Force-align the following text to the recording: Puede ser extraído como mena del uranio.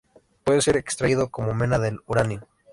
Puede 0.43 0.61
ser 0.63 0.77
extraído 0.77 1.29
como 1.29 1.53
mena 1.53 1.77
del 1.77 1.99
uranio. 2.07 2.47